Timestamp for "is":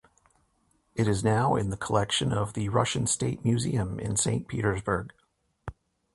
1.07-1.23